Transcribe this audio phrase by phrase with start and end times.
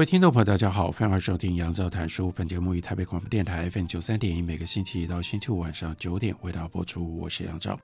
[0.00, 2.32] 各位听众朋友，大家好，欢迎收听杨照谈书。
[2.32, 7.18] 本节目于台北广播电台 FM 九三点一，每个星期一到星期五晚上九点为大家播出。
[7.18, 7.78] 我是杨照。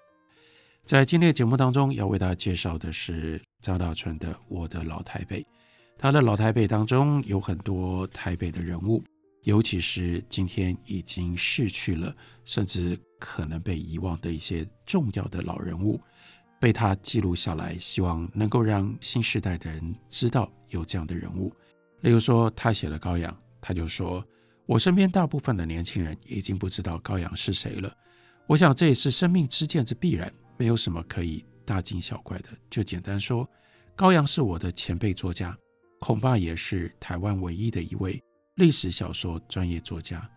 [0.87, 5.43] 在今天的节目当中，要为大家介绍的是张大春的《我的老台北》。
[5.99, 9.05] 他的老台北当中有很多台北的人物，
[9.43, 12.15] 尤其是今天已经逝去了，
[12.47, 16.01] 甚至可能被遗忘的一些重要的老人物，
[16.59, 21.53] 被他记录下来，希望能够让新时代的人知道有这样的人物。
[22.03, 24.25] 例如说，他写了高阳，他就说
[24.67, 27.93] ：“我身边大部分的年轻人已经不知道高阳是谁了。
[28.47, 32.51] 我想这也是生命之见之必然，没有什么可以大惊小怪的。
[32.71, 33.49] 就简单说，
[33.97, 35.57] 高阳是我的前辈作家，
[35.99, 38.23] 恐怕也是台湾唯一的一位
[38.57, 40.29] 历史小说专业作家。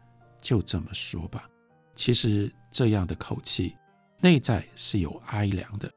[0.41, 1.47] 就这么说吧。
[1.94, 3.75] 其实这样的口气，
[4.21, 5.91] 内在是有哀凉的。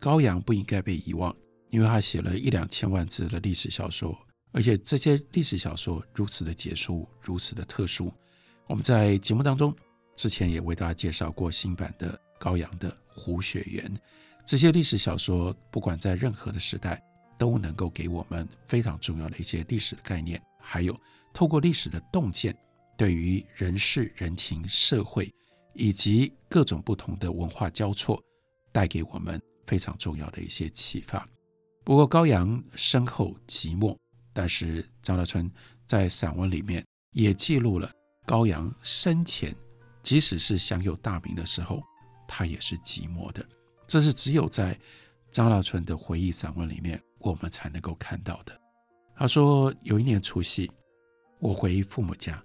[0.00, 1.32] 高阳不应该被遗忘，
[1.70, 4.18] 因为他写了一两千万字的历史小说。”
[4.52, 8.12] 而且这些历史小说如此的杰出，如此的特殊。
[8.66, 9.74] 我们在节目当中
[10.14, 13.84] 之前也为大家介绍过新版的高阳的《胡雪岩》。
[14.44, 17.02] 这些历史小说，不管在任何的时代，
[17.38, 20.94] 都能够给我们非常重要的一些历史的概念，还有
[21.32, 22.56] 透过历史的洞见，
[22.98, 25.32] 对于人世人情、社会
[25.74, 28.22] 以及各种不同的文化交错，
[28.70, 31.26] 带给我们非常重要的一些启发。
[31.84, 33.96] 不过高阳身后寂寞。
[34.32, 35.50] 但是张大春
[35.86, 37.90] 在散文里面也记录了
[38.26, 39.54] 高阳生前，
[40.02, 41.82] 即使是享有大名的时候，
[42.26, 43.44] 他也是寂寞的。
[43.86, 44.78] 这是只有在
[45.30, 48.58] 张大春的回忆散文里面，我们才能够看到的。
[49.14, 50.70] 他说，有一年除夕，
[51.38, 52.42] 我回父母家，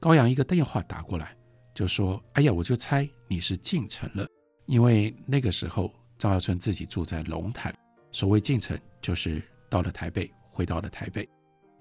[0.00, 1.32] 高阳一个电话打过来，
[1.74, 4.26] 就说：“哎呀，我就猜你是进城了，
[4.66, 7.74] 因为那个时候张大春自己住在龙潭，
[8.10, 9.40] 所谓进城就是
[9.70, 11.28] 到了台北。”回到了台北，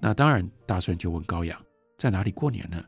[0.01, 1.57] 那当然，大春就问高阳
[1.97, 2.83] 在哪里过年呢？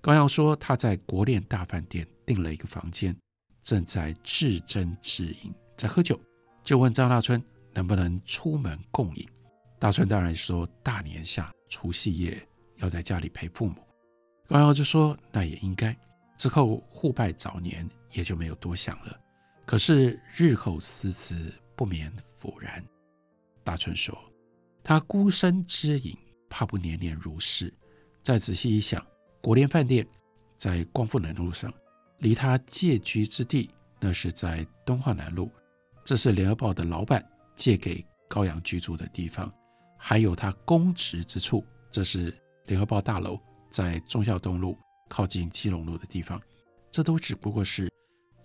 [0.00, 3.16] 高阳说他在国联大饭店订了一个房间，
[3.60, 6.16] 正在自斟自饮，在喝酒，
[6.62, 7.42] 就问张大春
[7.74, 9.28] 能不能出门共饮。
[9.80, 12.40] 大春当然说大年下除夕夜
[12.76, 13.74] 要在家里陪父母，
[14.46, 15.96] 高阳就说那也应该。
[16.38, 19.20] 之后互拜早年，也就没有多想了。
[19.66, 22.84] 可是日后思思不免愤然。
[23.64, 24.16] 大春说。
[24.84, 26.16] 他孤身之影，
[26.48, 27.72] 怕不年年如是。
[28.22, 29.04] 再仔细一想，
[29.40, 30.06] 国联饭店
[30.56, 31.72] 在光复南路上，
[32.18, 35.50] 离他借居之地那是在敦化南路，
[36.04, 39.52] 这是联合报的老板借给高阳居住的地方。
[39.96, 43.38] 还有他公职之处，这是联合报大楼
[43.70, 44.76] 在忠孝东路
[45.08, 46.40] 靠近基隆路的地方。
[46.90, 47.88] 这都只不过是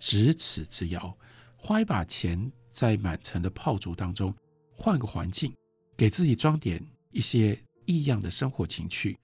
[0.00, 1.16] 咫尺之遥。
[1.56, 4.32] 花一把钱在满城的炮竹当中
[4.76, 5.52] 换个环境。
[5.98, 9.18] 给自己装点一些异样的生活情趣，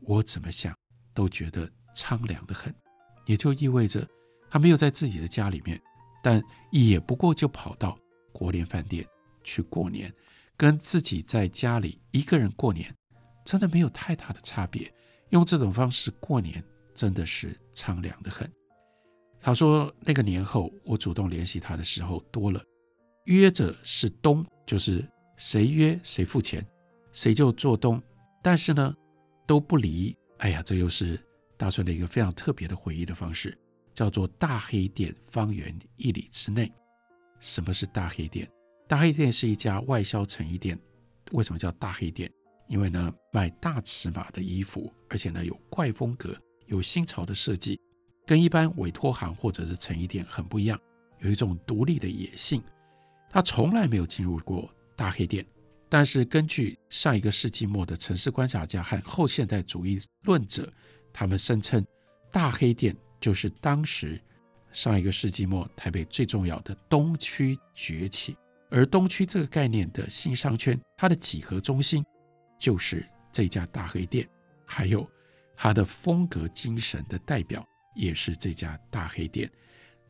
[0.00, 0.74] 我怎么想
[1.12, 2.74] 都觉得苍凉得很。
[3.26, 4.08] 也就意味着
[4.48, 5.78] 他没有在自己的家里面，
[6.22, 7.98] 但也不过就跑到
[8.32, 9.06] 国联饭店
[9.44, 10.10] 去过年，
[10.56, 12.90] 跟自己在家里一个人过年，
[13.44, 14.90] 真的没有太大的差别。
[15.30, 18.50] 用这种方式过年，真的是苍凉得很。
[19.38, 22.64] 他说那个年后，我主动联系他的时候多了，
[23.24, 25.06] 约着是冬，就是。
[25.36, 26.66] 谁约谁付钱，
[27.12, 28.02] 谁就做东。
[28.42, 28.94] 但是呢，
[29.46, 30.16] 都不离。
[30.38, 31.18] 哎呀，这又是
[31.56, 33.56] 大春的一个非常特别的回忆的方式，
[33.94, 36.72] 叫做“大黑店方圆一里之内”。
[37.40, 38.50] 什么是大黑店？
[38.88, 40.78] 大黑店是一家外销成衣店。
[41.32, 42.30] 为什么叫大黑店？
[42.68, 46.36] 因为呢，卖大尺码的衣服，而且呢有怪风格，
[46.66, 47.80] 有新潮的设计，
[48.26, 50.78] 跟一般委托行或者是成衣店很不一样，
[51.20, 52.62] 有一种独立的野性。
[53.30, 54.70] 他从来没有进入过。
[54.96, 55.46] 大黑店，
[55.88, 60.72] 但是根据上一个世纪末的城市观察家和后现代主义论者，
[61.12, 61.84] 他们声称
[62.32, 64.20] 大黑店就是当时
[64.72, 68.36] 上一个世纪末台北最重要的东区崛起，
[68.70, 72.04] 而东区这个概念的新商圈，它的几何中心
[72.58, 74.28] 就是这家大黑店，
[74.64, 75.08] 还有
[75.56, 77.64] 它的风格精神的代表
[77.94, 79.50] 也是这家大黑店，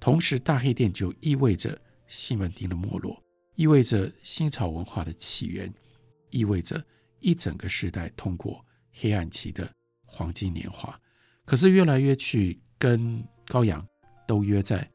[0.01, 3.21] 同时大黑店就意味着西门町的没落。
[3.57, 5.73] 意味着新潮文化的起源，
[6.31, 6.83] 意味着
[7.21, 9.71] 一整个时代通过黑暗期的
[10.05, 10.95] 黄金年华。
[11.45, 13.85] 可是越来越去跟高阳
[14.27, 14.87] 都约在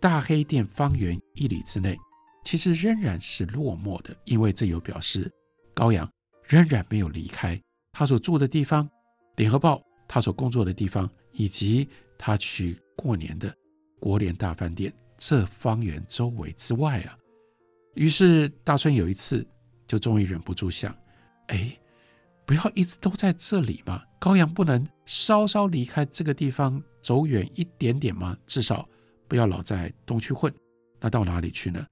[0.00, 1.96] 大黑店方圆一里之内，
[2.44, 5.30] 其实仍然是落寞的，因为这有表示
[5.74, 6.10] 高阳
[6.44, 7.60] 仍然没有离开
[7.92, 8.88] 他所住的地方，
[9.36, 13.54] 联合报他所工作的地方，以及他去过年的
[14.00, 17.18] 国联大饭店这方圆周围之外啊。
[17.98, 19.44] 于是大春有一次
[19.88, 20.96] 就终于忍不住想：
[21.48, 21.76] 哎，
[22.46, 24.00] 不要一直都在这里吗？
[24.20, 28.38] 高阳不能稍稍离开这个地方，走远一点点吗？
[28.46, 28.88] 至少
[29.26, 30.54] 不要老在东区混。
[31.00, 31.84] 那到哪里去呢？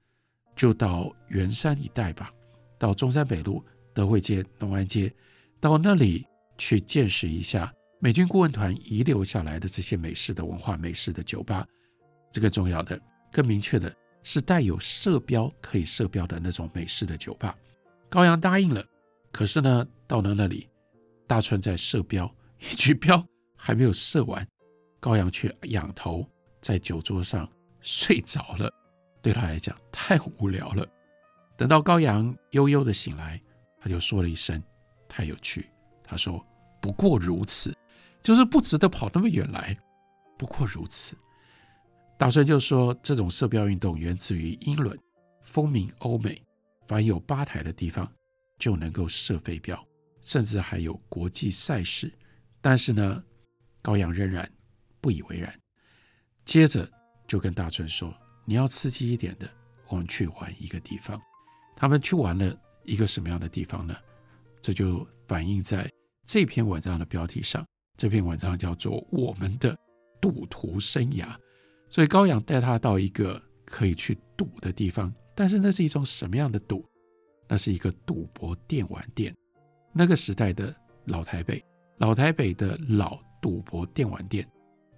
[0.55, 2.31] 就到圆山一带吧，
[2.79, 3.61] 到中山北路、
[3.93, 5.13] 德惠街、农安街，
[5.59, 6.25] 到那里
[6.57, 11.67] 去见识一下美军顾问团遗留下来的这些美式的文化、美式的酒吧。
[12.31, 12.97] 这个重要的、
[13.33, 13.93] 更明确的。
[14.27, 17.57] 是带有射标可以射标的那种美式的酒吧，
[18.09, 18.85] 高阳答应了。
[19.31, 20.67] 可是呢，到了那里，
[21.29, 22.29] 大春在射标，
[22.59, 23.25] 一局标
[23.55, 24.45] 还没有射完，
[24.99, 26.29] 高阳却仰头
[26.61, 27.49] 在酒桌上
[27.81, 28.69] 睡着了。
[29.23, 30.85] 对他来讲太无聊了。
[31.57, 33.41] 等到高阳悠悠的醒来，
[33.81, 34.61] 他就说了一声
[35.09, 35.71] ：“太有趣。”
[36.03, 36.45] 他说
[36.83, 37.73] ：“不过如此，
[38.21, 39.79] 就是不值得跑那么远来。
[40.37, 41.17] 不过如此。”
[42.19, 44.99] 大春就说：“这种射标运动源自于英伦，
[45.43, 46.43] 风靡欧美，
[46.87, 48.11] 凡有吧台的地方
[48.59, 49.79] 就能够射飞镖，
[50.23, 52.11] 甚至还有国际赛事。
[52.63, 53.23] 但是呢，
[53.83, 54.51] 高阳仍然
[54.99, 55.55] 不以为然。
[56.47, 56.91] 接着
[57.29, 58.15] 就跟大春说
[58.47, 59.47] ：‘你要刺激一点的，
[59.89, 61.21] 我们去玩一个地方。’
[61.77, 63.95] 他们去玩了一个什么样的地方呢？
[64.63, 65.87] 这就反映在
[66.25, 67.63] 这篇文章的标题上。
[67.99, 69.79] 这篇文章叫做《我们的
[70.19, 71.27] 赌徒生涯》。”
[71.89, 76.85] 所以高阳带他到一个可以去赌的地方，但是那是一种什么样的赌？
[77.49, 79.35] 那是一个赌博电玩店。
[79.93, 80.75] 那个时代的
[81.05, 81.65] 老台北，
[81.99, 84.47] 老台北的老赌博电玩店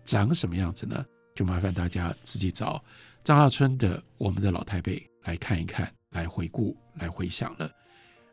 [0.05, 1.05] 长什么样子呢？
[1.35, 2.83] 就麻烦大家自己找
[3.23, 7.71] 张大春的《我们的老台北》来看一看，来回顾，来回想了。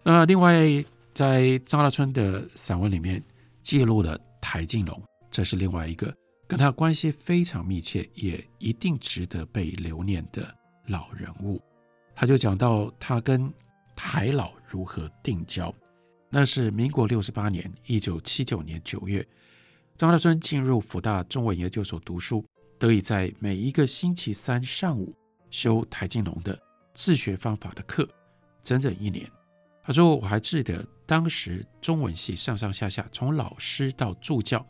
[0.02, 3.22] 那另外，在张大春的散文里面
[3.62, 5.00] 记录了台静农，
[5.30, 6.12] 这是另外一个。
[6.48, 10.56] 跟他关系非常密切，也一定值得被留念的
[10.88, 11.60] 老人物，
[12.14, 13.52] 他就讲到他跟
[13.96, 15.74] 台老如何定交。
[16.30, 19.26] 那是民国六十八年，一九七九年九月，
[19.98, 22.46] 张大春进入辅大中文研究所读书，
[22.78, 25.16] 得以在每一个星期三上午
[25.50, 26.60] 修台静农的
[26.94, 28.08] 自学方法的课，
[28.62, 29.28] 整整一年。
[29.84, 34.64] 他说：“我还记得当时中文系上上下下，从老师到助教。”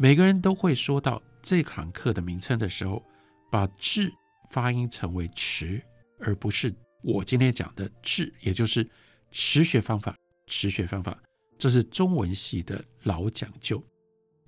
[0.00, 3.04] 每个人都会说到这堂课的名称的时候，
[3.50, 4.12] 把“治”
[4.48, 5.82] 发音成为“迟”，
[6.22, 6.72] 而不是
[7.02, 8.88] 我今天讲的“治”，也就是
[9.32, 10.14] 迟学方法。
[10.46, 11.20] 迟学方法，
[11.58, 13.82] 这是中文系的老讲究。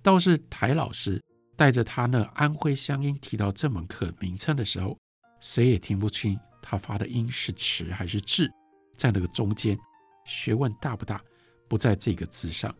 [0.02, 1.20] 倒是台老师
[1.56, 4.96] 带着他那安徽乡音提到这门课名称的时候，
[5.40, 8.48] 谁也听不清他发的音是“迟”还是“治”。
[8.96, 9.76] 在那个中间，
[10.24, 11.20] 学问大不大，
[11.68, 12.72] 不在这个字上。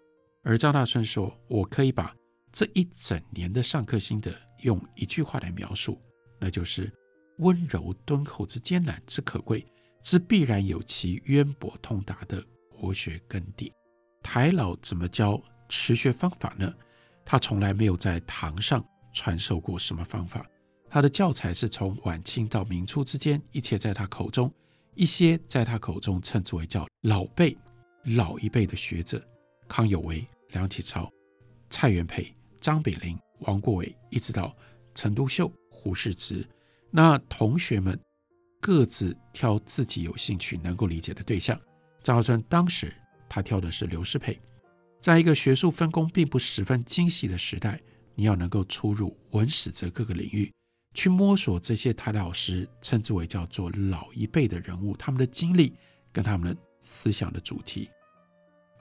[0.45, 2.15] 而张大春说：“我可以把。”
[2.53, 6.01] 这一整年的上课心得，用一句话来描述，
[6.39, 6.93] 那就是
[7.39, 9.65] 温柔敦厚之艰难之可贵，
[10.03, 13.73] 之必然有其渊博通达的国学根底。
[14.23, 16.73] 台老怎么教持学方法呢？
[17.25, 20.45] 他从来没有在堂上传授过什么方法，
[20.89, 24.53] 他的教材是从晚清到明初之间，一切在他口中，
[24.95, 27.57] 一些在他口中称之为叫老辈、
[28.17, 29.25] 老一辈的学者，
[29.69, 31.09] 康有为、梁启超、
[31.71, 32.35] 蔡元培。
[32.61, 34.55] 张炳麟、王国维，一直到
[34.95, 36.47] 陈独秀、胡适之，
[36.91, 37.99] 那同学们
[38.61, 41.59] 各自挑自己有兴趣、能够理解的对象。
[42.03, 42.93] 张大春当时
[43.29, 44.39] 他挑的是刘师培，
[45.01, 47.81] 在一个学术分工并不十分精细的时代，
[48.15, 50.53] 你要能够出入文史哲各个领域，
[50.95, 55.75] 去摸索这些他的老师称之为叫做老一辈的人物，他们的经历
[56.13, 57.89] 跟他们的思想的主题。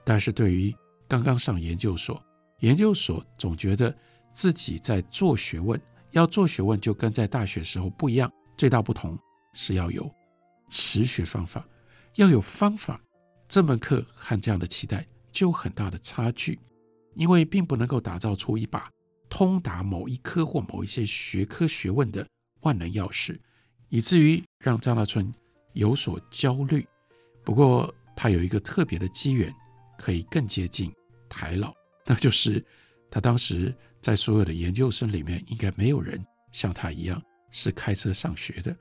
[0.03, 0.75] 但是对于
[1.07, 2.21] 刚刚上研究所，
[2.59, 3.95] 研究所总觉得
[4.33, 5.79] 自己在做学问，
[6.11, 8.31] 要做学问就跟在大学时候不一样。
[8.57, 9.17] 最大不同
[9.53, 10.09] 是要有
[10.69, 11.65] 持学方法，
[12.15, 12.99] 要有方法。
[13.47, 16.59] 这门课和这样的期待就有很大的差距，
[17.15, 18.91] 因为并不能够打造出一把
[19.29, 22.27] 通达某一科或某一些学科学问的
[22.61, 23.39] 万能钥匙，
[23.87, 25.33] 以至于让张大春
[25.73, 26.85] 有所焦虑。
[27.43, 29.51] 不过他有一个特别的机缘，
[29.97, 30.93] 可以更接近
[31.27, 31.78] 台老。
[32.09, 32.65] 那就是
[33.11, 36.19] 他当时在所有的研究生里面，应该没有人
[36.51, 38.75] 像他一样是开车上学的。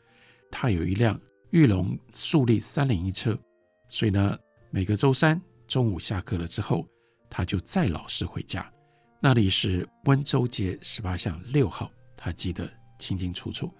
[0.50, 1.20] 他有一辆
[1.50, 3.38] 裕隆树立三连一车，
[3.86, 4.38] 所以呢，
[4.70, 6.88] 每个周三中午下课了之后，
[7.28, 8.66] 他就载老师回家。
[9.20, 12.66] 那里是温州街十八巷六号，他记得
[12.98, 13.70] 清清楚楚。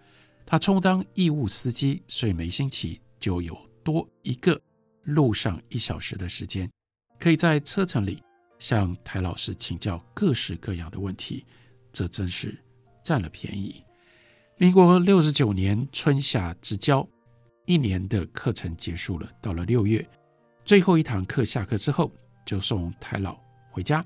[0.45, 4.61] 他充当义务司机，所以每星期就有多一个
[5.05, 6.71] 路上一小时的时间，
[7.19, 8.23] 可以在车程里
[8.59, 11.45] 向台老师请教各式各样的问题。
[11.93, 12.57] 这真是
[13.03, 13.83] 占了便宜。
[14.57, 17.07] 民国六十九年春夏之交，
[17.65, 20.07] 一年的课程结束了，到了六月，
[20.65, 22.12] 最后一堂课下课之后，
[22.45, 23.38] 就送台老
[23.71, 24.05] 回家。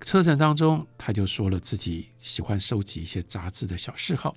[0.00, 4.34] 车程当中，他就说了自己喜欢收集一些杂志的小嗜好。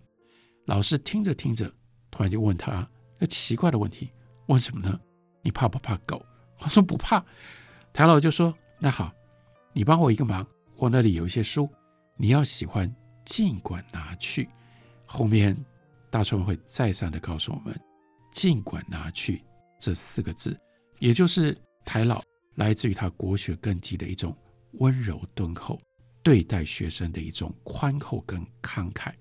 [0.65, 1.72] 老师听着听着，
[2.10, 2.88] 突然就问他
[3.18, 4.10] 那奇怪的问题
[4.48, 5.00] ：“问什么呢？
[5.41, 6.25] 你怕不怕狗？”
[6.60, 7.24] 我说不怕。
[7.91, 9.12] 台老就说：“那好，
[9.73, 10.45] 你帮我一个忙，
[10.75, 11.69] 我那里有一些书，
[12.17, 12.93] 你要喜欢
[13.25, 14.49] 尽管拿去。”
[15.05, 15.57] 后面
[16.09, 17.79] 大春会再三的告诉我们
[18.31, 19.43] ：“尽管拿去”
[19.79, 20.59] 这四个字，
[20.99, 22.21] 也就是台老
[22.55, 24.35] 来自于他国学根基的一种。
[24.73, 25.81] 温柔敦厚
[26.21, 29.11] 对待学生的一种宽厚跟慷慨。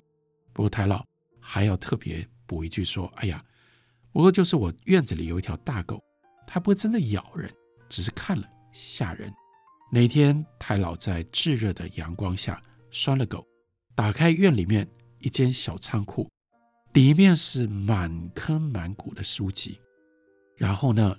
[0.52, 1.02] 不过台老
[1.40, 3.42] 还要特别补一句说：“哎呀，
[4.12, 5.98] 不过就是我院子里有一条大狗，
[6.46, 7.50] 它不会真的咬人，
[7.88, 9.32] 只是看了吓人。”
[9.90, 13.46] 那天太老在炙热的阳光下拴了狗，
[13.94, 16.30] 打开院里面一间小仓库，
[16.92, 19.80] 里面是满坑满谷的书籍。
[20.56, 21.16] 然后呢，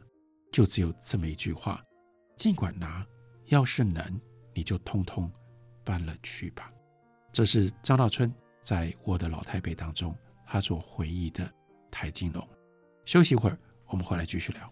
[0.52, 1.84] 就只有这么一句话
[2.38, 3.06] ：“尽管拿。”
[3.50, 4.22] 要是能，
[4.54, 5.28] 你就通通
[5.84, 6.72] 搬了去吧。
[7.34, 11.52] 这是张大春在我的老台北当中，他所回忆的
[11.90, 12.48] 台金龙。
[13.06, 13.58] 休息一会儿，
[13.88, 14.72] 我们回来继续聊。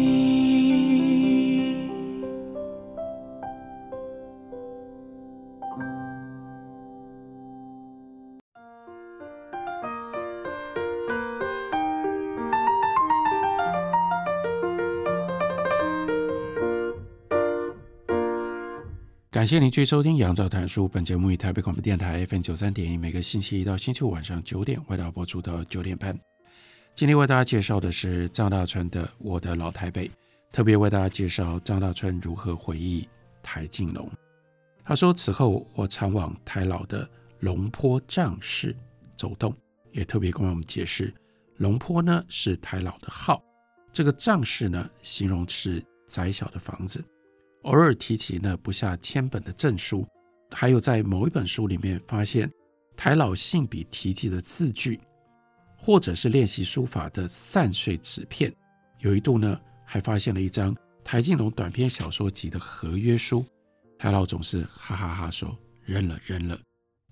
[19.41, 20.85] 感谢您继续收听《杨照谈书》。
[20.87, 26.15] 本节目以台北广播电台 FM 九三点一，每个星期一到星期五晚上九点为大家播出到九点半。
[26.93, 30.07] 今天为大家介绍的是张大春的《我的老台北》，
[30.51, 33.09] 特别为大家介绍张大春如何回忆
[33.41, 34.07] 台静农。
[34.83, 38.75] 他说：“此后我常往台老的龙坡帐室
[39.17, 39.51] 走动，
[39.91, 41.11] 也特别跟我们解释，
[41.57, 43.43] 龙坡呢是台老的号，
[43.91, 47.03] 这个帐室呢形容是窄小的房子。”
[47.63, 50.07] 偶尔提起那不下千本的证书，
[50.51, 52.51] 还有在某一本书里面发现
[52.97, 54.99] 台老信笔题记的字句，
[55.77, 58.53] 或者是练习书法的散碎纸片。
[58.99, 63.45] 有一度呢，还发现了一张台静农短篇小说集的合约书。
[63.97, 66.59] 台老总是哈哈哈说扔了扔了，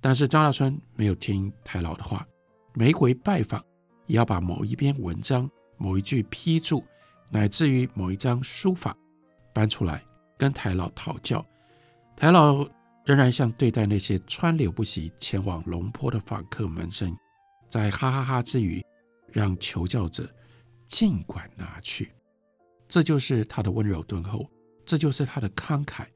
[0.01, 2.25] 但是张大春没有听台老的话，
[2.74, 3.63] 每回拜访
[4.08, 6.84] 也要把某一篇文章、某一句批注，
[7.29, 8.98] 乃至于某一张书法
[9.53, 10.03] 搬出来。
[10.39, 11.46] 跟台老讨教，
[12.15, 12.65] 台老
[13.05, 17.13] 仍然像对待那些川流不息前往龙坡的访客门生，
[17.69, 18.84] 在哈哈哈之余，
[19.27, 20.34] 让求教者
[20.88, 22.12] 尽管拿去。
[22.88, 24.50] 这就是他的温柔敦厚，
[24.86, 26.08] 这就是他的慷慨，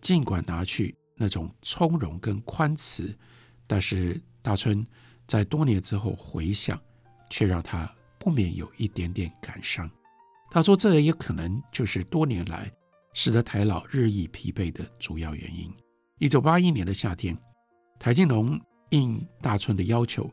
[0.00, 3.14] 尽管拿去那种从容跟宽慈。
[3.66, 4.84] 但是大春
[5.26, 6.80] 在多年之后回想，
[7.28, 9.90] 却让他不免有一点点感伤。
[10.50, 12.72] 他说，这也可能就是多年来。
[13.16, 15.72] 使得台老日益疲惫的主要原因。
[16.18, 17.34] 一九八一年的夏天，
[17.98, 20.30] 台静农应大春的要求，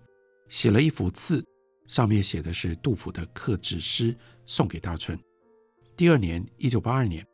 [0.50, 1.42] 写了一幅字，
[1.88, 4.14] 上面写的是杜甫的客至诗，
[4.46, 5.18] 送给大春。
[5.96, 7.26] 第二年，一九八二年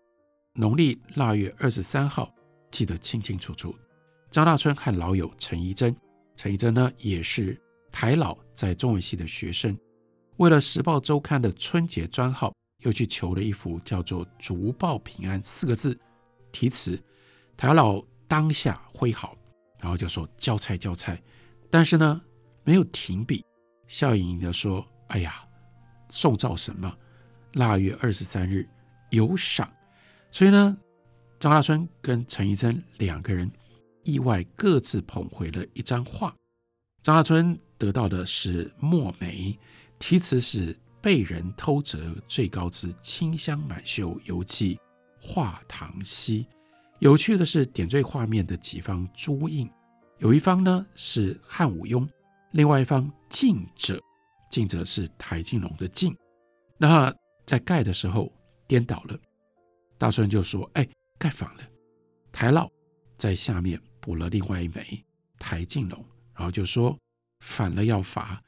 [0.54, 2.32] 农历腊月二十三号，
[2.70, 3.76] 记得清清楚楚。
[4.30, 5.96] 张大春和老友陈怡贞，
[6.36, 7.60] 陈怡贞呢也是
[7.92, 9.76] 台老在中文系的学生，
[10.38, 12.54] 为了《时报周刊》的春节专号。
[12.80, 15.98] 又去求了一幅叫做“竹报平安”四个字
[16.52, 17.02] 题词，
[17.58, 19.36] 台老当下挥毫，
[19.80, 21.18] 然后就说交差交差，
[21.70, 22.22] 但是呢
[22.64, 23.44] 没有停笔，
[23.88, 25.44] 笑盈盈的说：“哎呀，
[26.10, 26.96] 宋造什么？
[27.54, 28.68] 腊月二十三日
[29.10, 29.70] 有赏。”
[30.32, 30.78] 所以呢，
[31.40, 33.52] 张大春跟陈怡贞两个人
[34.04, 36.34] 意外各自捧回了一张画。
[37.02, 39.58] 张大春得到的是墨梅，
[40.00, 40.78] 题词是。
[41.02, 44.80] 被人偷折最高之，清香满袖，犹记
[45.22, 46.46] 画堂西。
[47.00, 49.70] 有趣的是，点缀画面的几方朱印，
[50.18, 52.08] 有一方呢是汉武雍，
[52.52, 54.02] 另外一方晋者，
[54.52, 56.16] 晋者是台静龙的晋。
[56.78, 57.14] 那
[57.46, 58.32] 在盖的时候
[58.68, 59.18] 颠倒了，
[59.98, 60.88] 大顺就说：“哎，
[61.18, 61.64] 盖反了。”
[62.32, 62.70] 台老
[63.18, 65.04] 在下面补了另外一枚
[65.40, 66.98] 台静龙，然后就说
[67.40, 68.42] 反了要罚，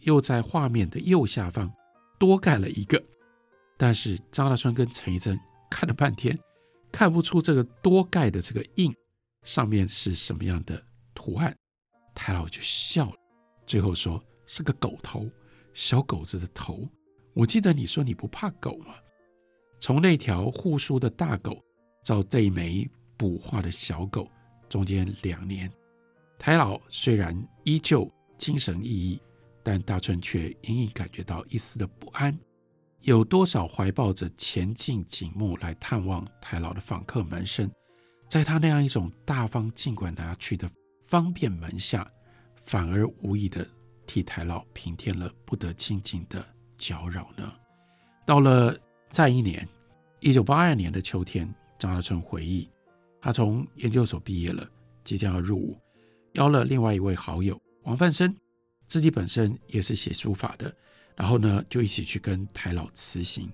[0.00, 1.72] 又在画面的右下方
[2.18, 3.02] 多盖了一个。
[3.76, 5.38] 但是张大春跟陈仪真
[5.70, 6.38] 看了半天，
[6.90, 8.92] 看不出这个多盖的这个印
[9.44, 10.82] 上面是什么样的
[11.14, 11.56] 图案。
[12.14, 13.16] 台老就笑了，
[13.66, 15.30] 最后说是个狗头，
[15.72, 16.88] 小狗子的头。
[17.34, 18.96] 我记得你说你不怕狗吗？
[19.78, 21.62] 从那条护书的大狗
[22.04, 24.28] 到这一枚补画的小狗，
[24.68, 25.70] 中间两年，
[26.36, 27.32] 台老虽然
[27.62, 29.20] 依旧精神奕奕，
[29.70, 32.34] 但大春却隐隐感觉到一丝的不安。
[33.02, 37.70] 有多少怀抱着前进景目来探望台老的访客门生，
[38.30, 40.66] 在他那样一种大方尽管拿去的
[41.02, 42.10] 方便门下，
[42.56, 43.68] 反而无意的
[44.06, 46.42] 替台老平添了不得清静的。
[46.78, 47.52] 搅扰呢？
[48.24, 48.74] 到了
[49.10, 49.68] 再一年，
[50.20, 51.46] 一九八二年的秋天，
[51.78, 52.70] 张大春回忆，
[53.20, 54.66] 他从研究所毕业了，
[55.04, 55.78] 即将要入伍，
[56.32, 58.34] 邀了另外一位好友王范生，
[58.88, 60.74] 自己本身也是写书法的，
[61.14, 63.52] 然后呢，就一起去跟台老辞行。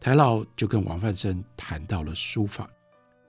[0.00, 2.70] 台老就跟王范生谈到了书法，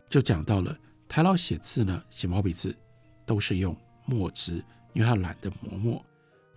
[0.07, 0.77] 就讲到了
[1.07, 2.77] 台老写字呢，写毛笔字
[3.25, 3.75] 都是用
[4.05, 4.63] 墨汁，
[4.93, 6.05] 因为他懒得磨墨。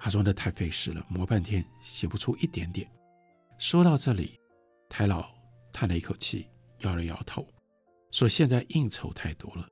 [0.04, 2.90] 他说：“那太费事了，磨半天写不出一点点。”
[3.56, 4.38] 说到这里，
[4.88, 5.30] 台老
[5.72, 6.48] 叹了一口气，
[6.80, 7.46] 摇了摇头，
[8.10, 9.68] 说：“现在应酬太多了，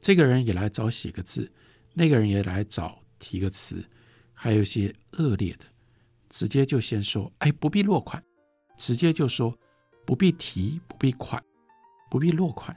[0.00, 1.52] 这个人也来找写个字，
[1.92, 3.84] 那个人也来找提个词，
[4.36, 5.64] 还有些恶劣的，
[6.28, 8.22] 直接就先说：‘哎，不必落款’，
[8.78, 9.52] 直接就说
[10.06, 11.42] ：‘不必提，不必款，
[12.10, 12.76] 不必落款。’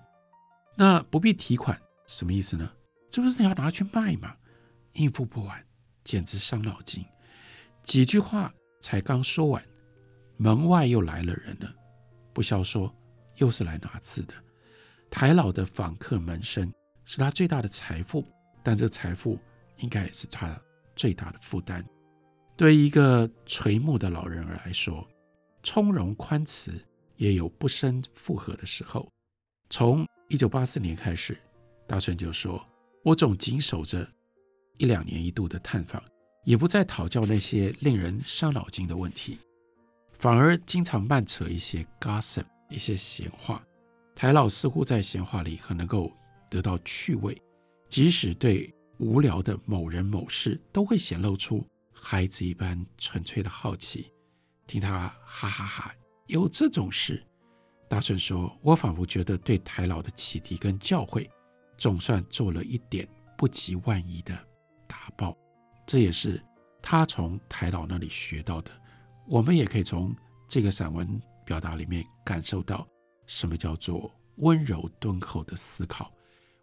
[0.75, 2.71] 那不必提款什么意思呢？
[3.11, 4.35] 这不是你要拿去卖吗？
[4.93, 5.63] 应付不完。”
[6.05, 7.05] 简直伤脑筋，
[7.83, 9.63] 几句话才刚说完，
[10.37, 11.71] 门外又来了人了。
[12.33, 12.91] 不消说，
[13.35, 14.33] 又是来拿字的。
[15.11, 16.73] 台老的访客门生
[17.05, 18.25] 是他最大的财富，
[18.63, 19.37] 但这财富
[19.77, 20.59] 应该也是他
[20.99, 21.81] 最大的负担。
[22.57, 25.07] 对于一个垂暮的老人儿来说，
[25.63, 26.73] 从容宽慈
[27.15, 29.09] 也有不胜负荷的时候。
[29.69, 31.37] 从一九八四年开始，
[31.87, 32.61] 大春就说
[33.05, 34.05] ：“我总谨守着。”
[34.77, 36.03] 一两年一度的探访，
[36.43, 39.39] 也不再讨教那些令人伤脑筋的问题，
[40.11, 43.63] 反而经常漫扯一些 gossip，一些闲话。
[44.15, 46.11] 台老似乎在闲话里很能够
[46.49, 47.41] 得到趣味，
[47.87, 54.11] 即使对无聊的某人某事，都会显露出孩子一般纯粹的好奇。
[54.67, 55.95] 听他哈哈哈，
[56.27, 57.25] 有这种事。
[57.87, 61.27] 大顺说：“我仿佛觉得对台老的启迪跟教诲，
[61.77, 64.37] 总算做了一点不及万一的。”
[64.85, 65.35] 打报，
[65.87, 66.39] 这也是
[66.81, 68.71] 他从台老那里学到的。
[69.25, 70.13] 我们也可以从
[70.47, 72.87] 这个散文表达里面感受到
[73.27, 76.11] 什么叫做温柔敦厚的思考。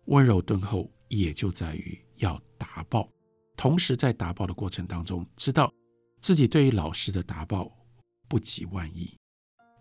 [0.05, 3.09] 温柔敦厚也就在于要答报，
[3.57, 5.73] 同时在答报的过程当中，知道
[6.21, 7.71] 自己对于老师的答报
[8.29, 9.15] 不及万一。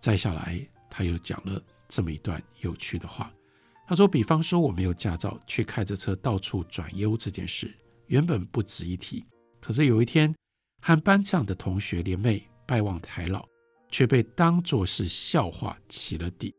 [0.01, 0.59] 再下来，
[0.89, 3.33] 他又讲了这么一段有趣的话。
[3.87, 7.71] 他说：“比方说，我没有驾照，却开着车到处转悠这件事。”
[8.07, 9.25] 原本不值一提，
[9.59, 10.33] 可是有一天
[10.81, 13.47] 和班上的同学联袂拜望台老，
[13.89, 16.53] 却被当作是笑话起了底。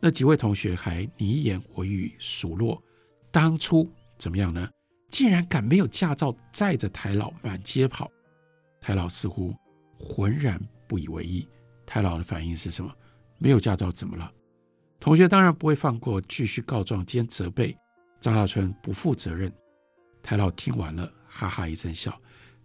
[0.00, 2.82] 那几位同学还你言我语数落，
[3.30, 3.88] 当初
[4.22, 4.70] 怎么样呢？
[5.10, 8.08] 竟然敢没有驾照载着台老满街跑。
[8.80, 9.52] 台老似乎
[9.98, 11.48] 浑然不以为意。
[11.84, 12.94] 台老的反应是什么？
[13.38, 14.30] 没有驾照怎么了？
[15.00, 17.76] 同学当然不会放过，继续告状兼责备
[18.20, 19.52] 张大春不负责任。
[20.22, 22.16] 台老听完了，哈哈一阵笑，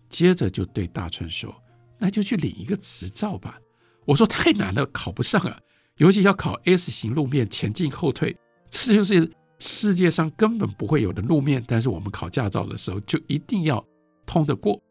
[0.10, 1.60] 接着就对大春说
[1.98, 3.60] ：“那就去领一个执照吧。”
[4.06, 5.60] 我说：“太难了，考不上啊！
[5.96, 8.38] 尤其要考 S 型路面，前进后退，
[8.70, 11.64] 这就是世界上根本不会有的路面。
[11.68, 13.86] 但是我们考驾照的时候，就一定要
[14.26, 14.82] 通得过。”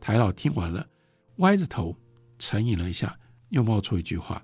[0.00, 0.86] 台老听完了，
[1.36, 1.96] 歪着头
[2.38, 4.42] 沉吟了一下，又冒出一句话：“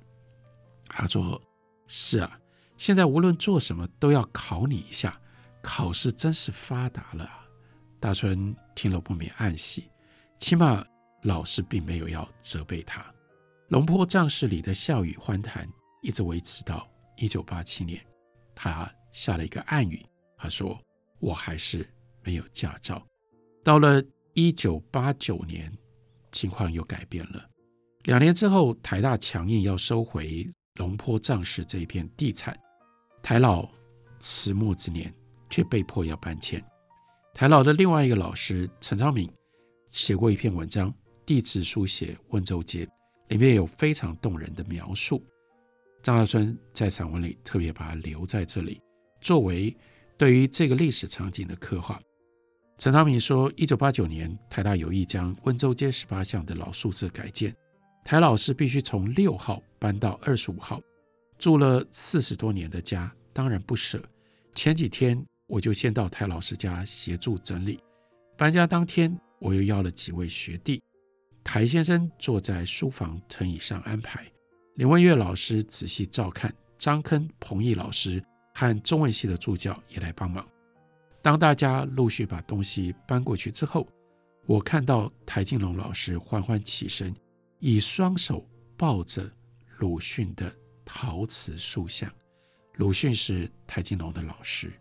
[0.89, 1.41] 他说
[1.87, 2.39] 是啊，
[2.77, 5.21] 现在无论做什么都要考你一下，
[5.63, 7.47] 考试真是发达了啊。”
[8.01, 9.89] 大春听了不免暗喜，
[10.39, 10.85] 起码
[11.23, 13.05] 老师并没有要责备他。
[13.69, 15.69] 龙坡将士里的笑语欢谈
[16.03, 18.05] 一直维持到一九八七年，
[18.55, 20.05] 他下了一个暗语，
[20.37, 20.79] 他说
[21.21, 21.87] ：“我还是
[22.25, 23.07] 没有驾照。”
[23.63, 24.03] 到了
[24.35, 25.73] 一九八九年，
[26.33, 27.49] 情况又改变了。
[28.05, 30.45] 两年之后，台大强硬要收回
[30.77, 32.59] 龙坡仗氏这一片地产，
[33.23, 33.69] 台老
[34.19, 35.15] 迟暮之年
[35.49, 36.61] 却被迫要搬迁。
[37.35, 39.31] 台老的另外一个老师陈昌明
[39.87, 40.91] 写过一篇文章
[41.25, 42.85] 《地质书写温州街》，
[43.29, 45.25] 里面有非常动人的描述。
[46.03, 48.81] 张大春在散文里特别把它留在这里，
[49.23, 49.75] 作为
[50.19, 51.99] 对于这个历史场景的刻画。
[52.77, 57.55] 陈昌明说，一九八九年台大有意将温州街十八巷的老宿舍改建，
[58.05, 60.81] 台老师必须从六号搬到二十五号，
[61.39, 64.03] 住了四十多年的家，当然不舍。
[64.53, 67.79] 前几天我就先到台老师家协助整理。
[68.37, 70.83] 搬家当天，我又要了几位学弟，
[71.45, 74.27] 台先生坐在书房藤椅上安排。
[74.75, 78.21] 林文月老师仔细照看，张铿、彭毅老师
[78.55, 80.47] 和中文系的助教也来帮忙。
[81.21, 83.87] 当大家陆续把东西搬过去之后，
[84.47, 87.15] 我看到台静农老师缓缓起身，
[87.61, 88.45] 以双手
[88.77, 89.31] 抱着
[89.79, 90.53] 鲁迅的
[90.85, 92.13] 陶瓷塑像。
[92.75, 94.73] 鲁迅是台静农的老师，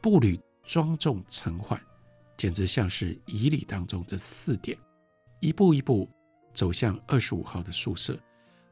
[0.00, 1.80] 步履庄重沉缓，
[2.36, 4.76] 简直像是仪礼当中的四点，
[5.40, 6.10] 一步一步
[6.52, 8.18] 走向二十五号的宿舍。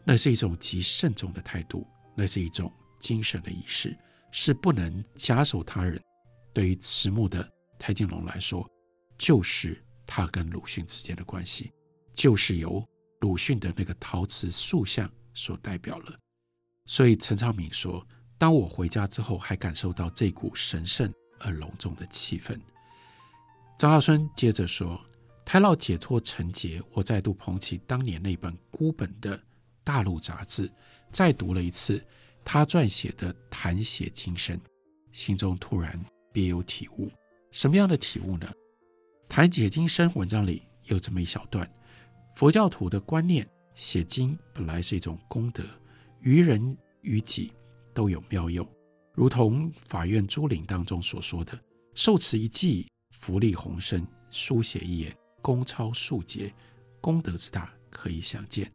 [0.02, 3.96] 那是一种极慎重的态度，那是一种精神的仪式，
[4.36, 6.02] 是不能假手他人。
[6.52, 8.68] 对于迟暮的台静龙来说，
[9.16, 11.70] 就是他跟鲁迅之间的关系，
[12.14, 12.84] 就是由
[13.20, 16.18] 鲁迅的那个陶瓷塑像所代表了。
[16.86, 18.04] 所以陈昌明说
[18.36, 22.60] ：“当我回家之后，还感受到这股神圣而隆重的气氛。”
[23.78, 25.00] 张大春接着说
[25.46, 29.40] ：“台老解脱成劫，我再度捧起当年那本孤本的。”
[29.84, 30.68] 大陆杂志
[31.12, 32.04] 再读了一次
[32.44, 34.56] 他撰写的《谈写今生》，
[35.12, 35.98] 心中突然
[36.32, 37.10] 别有体悟。
[37.50, 38.48] 什么样的体悟呢？
[39.28, 41.68] 《谈写今生》文章里有这么一小段：
[42.34, 45.64] 佛教徒的观念，写经本来是一种功德，
[46.20, 47.52] 于人于己
[47.92, 48.68] 都有妙用。
[49.14, 51.58] 如同法苑珠林当中所说的
[51.94, 56.52] ：“受持一偈，福利宏深；书写一言，功超数劫，
[57.00, 58.70] 功德之大，可以想见。”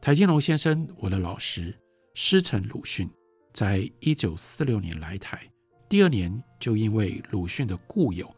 [0.00, 1.74] 台金龙先生，我的老师，
[2.14, 3.08] 师承鲁迅，
[3.52, 5.50] 在一九四六年来台，
[5.88, 8.34] 第二年就因为鲁迅的故友，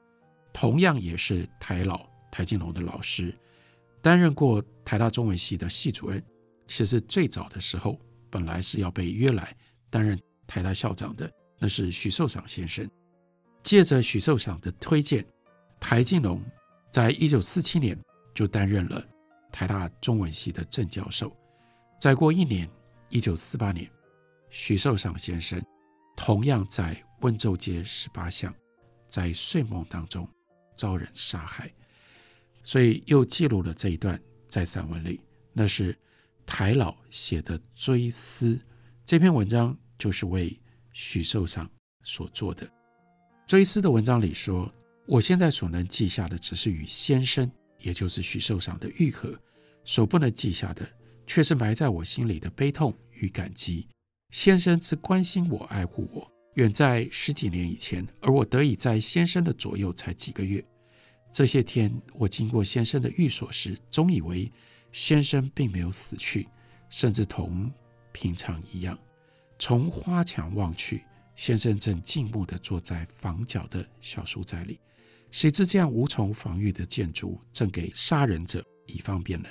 [0.52, 3.34] 同样也是台老台静龙的老师，
[4.00, 6.22] 担任过台大中文系的系主任。
[6.66, 7.98] 其实最早的时候，
[8.30, 9.54] 本来是要被约来
[9.90, 12.88] 担任台大校长的，那是许寿裳先生。
[13.62, 15.26] 借着许寿裳的推荐，
[15.80, 16.40] 台静龙
[16.92, 17.98] 在一九四七年
[18.32, 19.04] 就担任了
[19.50, 21.34] 台大中文系的正教授。
[22.00, 22.68] 再过一年，
[23.08, 23.90] 一九四八年，
[24.50, 25.62] 许寿裳先生
[26.16, 28.52] 同样在温州街十八巷，
[29.06, 30.28] 在睡梦当中
[30.76, 31.72] 遭人杀害，
[32.62, 35.20] 所以又记录了这一段在散文里。
[35.52, 35.96] 那是
[36.44, 38.60] 台老写的追思，
[39.04, 40.60] 这篇文章就是为
[40.92, 41.68] 许寿裳
[42.02, 42.68] 所做的。
[43.46, 44.72] 追思的文章里说
[45.06, 49.30] ：“我现在所能记下的，只是与先生，也就是许寿裳的愈合；
[49.84, 50.84] 所不能记下的。”
[51.26, 53.86] 却是埋在我心里的悲痛与感激。
[54.30, 60.64] 先生之关心我、爱护我，远在十几年以前，而我得以在先生的左右才几个月。
[61.32, 64.50] 这些天，我经过先生的寓所时，总以为
[64.92, 66.48] 先生并没有死去，
[66.88, 67.72] 甚至同
[68.12, 68.98] 平常一样。
[69.58, 71.02] 从花墙望去，
[71.36, 74.78] 先生正静穆地坐在房角的小书斋里。
[75.30, 79.48] 谁知这样无从防御的建筑，正给杀人者以方便呢？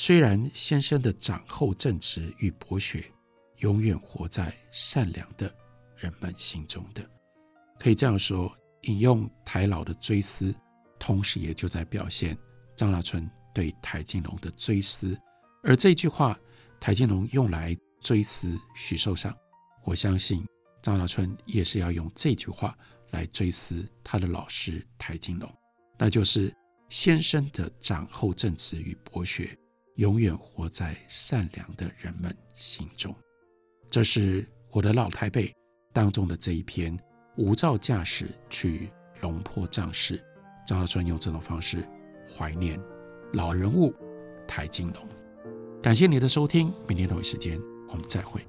[0.00, 3.04] 虽然先生的长厚正直与博学，
[3.56, 5.52] 永远活在善良的
[5.96, 7.04] 人们心中的，
[7.80, 8.56] 可以这样说。
[8.82, 10.54] 引用台老的追思，
[11.00, 12.38] 同时也就在表现
[12.76, 15.18] 张大春对台金龙的追思。
[15.64, 16.38] 而这句话，
[16.78, 19.34] 台金龙用来追思徐寿裳，
[19.82, 20.46] 我相信
[20.80, 22.72] 张大春也是要用这句话
[23.10, 25.52] 来追思他的老师台金龙，
[25.98, 26.54] 那就是
[26.88, 29.58] 先生的长厚正直与博学。
[29.98, 33.12] 永远活在善良的人们心中。
[33.90, 35.52] 这是我的老台北
[35.92, 36.96] 当中的这一篇
[37.36, 40.22] 无照驾驶去龙破藏式。
[40.64, 41.82] 张大春用这种方式
[42.28, 42.80] 怀念
[43.32, 43.92] 老人物
[44.46, 45.08] 台金龙。
[45.82, 48.40] 感谢你的收听，明天同一时间我们再会。